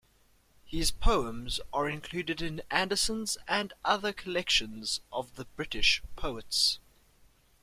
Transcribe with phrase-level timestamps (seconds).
[0.65, 6.79] His poems are included in Anderson's and other collections of the British poets.